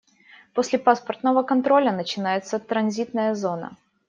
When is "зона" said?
3.35-3.77